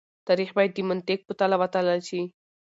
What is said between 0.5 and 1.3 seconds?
بايد د منطق